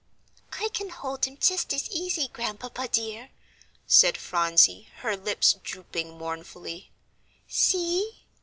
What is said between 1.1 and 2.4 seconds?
him just as easy,